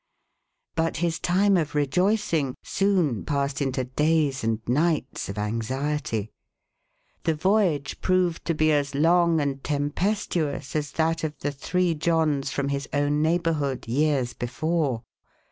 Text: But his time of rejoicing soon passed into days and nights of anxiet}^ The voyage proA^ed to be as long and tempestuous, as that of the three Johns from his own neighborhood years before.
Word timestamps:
But 0.73 0.97
his 0.97 1.19
time 1.19 1.55
of 1.57 1.75
rejoicing 1.75 2.55
soon 2.63 3.23
passed 3.23 3.61
into 3.61 3.83
days 3.83 4.43
and 4.43 4.59
nights 4.67 5.29
of 5.29 5.35
anxiet}^ 5.35 6.29
The 7.21 7.35
voyage 7.35 8.01
proA^ed 8.01 8.43
to 8.45 8.55
be 8.55 8.71
as 8.71 8.95
long 8.95 9.39
and 9.39 9.63
tempestuous, 9.63 10.75
as 10.75 10.93
that 10.93 11.23
of 11.23 11.37
the 11.41 11.51
three 11.51 11.93
Johns 11.93 12.49
from 12.49 12.69
his 12.69 12.89
own 12.91 13.21
neighborhood 13.21 13.87
years 13.87 14.33
before. 14.33 15.03